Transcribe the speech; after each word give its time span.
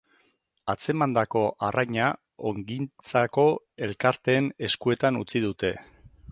Atzemandako 0.73 1.43
arraina 1.67 2.07
ongintzako 2.53 3.45
elkarteen 3.89 4.51
eskuetan 4.71 5.25
utzi 5.25 5.47
dute. 5.49 5.75